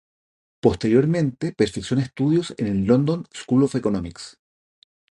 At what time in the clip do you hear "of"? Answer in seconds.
3.65-3.75